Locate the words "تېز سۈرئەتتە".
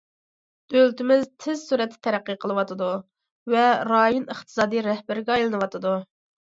1.45-2.01